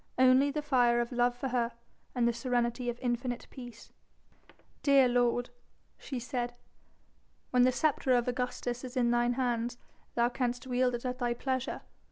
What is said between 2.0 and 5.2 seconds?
and the serenity of infinite peace. "Dear